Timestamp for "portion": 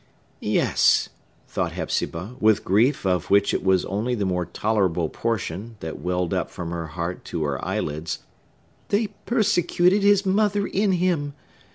5.09-5.75